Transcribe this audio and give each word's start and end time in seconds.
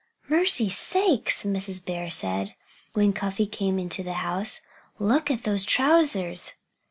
"Mercy 0.27 0.67
sakes!" 0.67 1.43
Mrs. 1.43 1.85
Bear 1.85 2.09
said, 2.09 2.55
when 2.93 3.13
Cuffy 3.13 3.45
came 3.45 3.77
into 3.77 4.01
the 4.01 4.13
house. 4.25 4.61
"Look 4.97 5.29
at 5.29 5.43
those 5.43 5.63
trousers!" 5.63 6.53